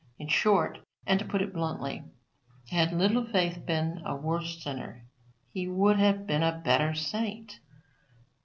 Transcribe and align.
In 0.17 0.29
short, 0.29 0.79
and 1.05 1.19
to 1.19 1.25
put 1.25 1.43
it 1.43 1.53
bluntly, 1.53 2.03
had 2.71 2.91
Little 2.91 3.23
Faith 3.23 3.67
been 3.67 4.01
a 4.03 4.15
worse 4.15 4.59
sinner, 4.63 5.05
he 5.53 5.67
would 5.67 5.99
have 5.99 6.25
been 6.25 6.41
a 6.41 6.57
better 6.65 6.95
saint. 6.95 7.59